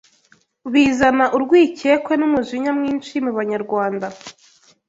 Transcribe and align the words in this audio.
bizana 0.73 1.25
urwikekwe 1.35 2.13
n’umujinya 2.17 2.71
mwinshi 2.77 3.13
mu 3.25 3.31
Banyarwanda 3.37 4.07